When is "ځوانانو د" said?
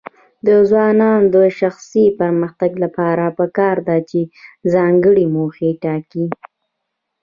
0.69-1.37